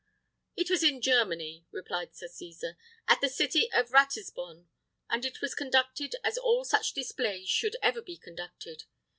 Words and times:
"It 0.55 0.71
was 0.71 0.81
in 0.81 0.99
Germany," 0.99 1.67
replied 1.69 2.15
Sir 2.15 2.27
Cesar, 2.27 2.75
"at 3.07 3.21
the 3.21 3.29
city 3.29 3.71
of 3.71 3.91
Ratisbon; 3.91 4.67
and 5.11 5.23
it 5.23 5.41
was 5.41 5.53
conducted 5.53 6.15
as 6.23 6.39
all 6.39 6.65
such 6.65 6.93
displays 6.93 7.47
should 7.47 7.75
ever 7.83 8.01
be 8.01 8.17
conducted. 8.17 8.85